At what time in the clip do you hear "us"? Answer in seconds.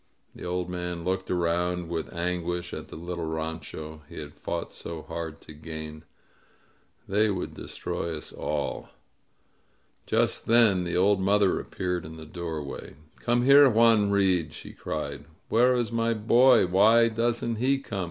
8.17-8.33